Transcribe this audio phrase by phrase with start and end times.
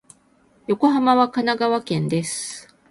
[0.67, 2.67] 横浜は神奈川県です。